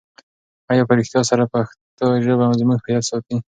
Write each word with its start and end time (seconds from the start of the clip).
آیا 0.71 0.83
په 0.87 0.93
رښتیا 0.99 1.21
سره 1.31 1.43
پښتو 1.53 2.07
ژبه 2.25 2.45
زموږ 2.59 2.79
هویت 2.81 3.03
ساتي؟ 3.11 3.35